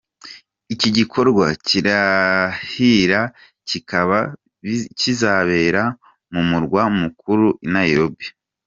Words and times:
iki 0.73 0.89
gikorwa 0.97 1.45
k’irahira 1.65 3.21
kikaba 3.67 4.17
kizabera 4.99 5.83
mu 6.33 6.41
murwa 6.49 6.83
mukuru 6.99 7.45
I 7.53 7.55
Nairobi. 7.75 8.25